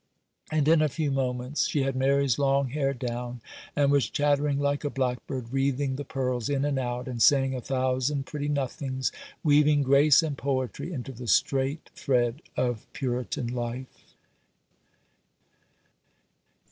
[0.49, 3.39] And in a few moments she had Mary's long hair down,
[3.75, 7.61] and was chattering like a blackbird, wreathing the pearls in and out, and saying a
[7.61, 9.11] thousand pretty nothings,
[9.43, 14.15] weaving grace and poetry into the strait thread of Puritan life.